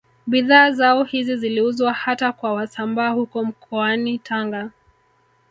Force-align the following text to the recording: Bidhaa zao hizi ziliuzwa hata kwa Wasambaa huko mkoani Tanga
Bidhaa 0.27 0.71
zao 0.71 1.03
hizi 1.03 1.35
ziliuzwa 1.37 1.93
hata 1.93 2.31
kwa 2.31 2.53
Wasambaa 2.53 3.09
huko 3.09 3.43
mkoani 3.43 4.17
Tanga 4.19 4.71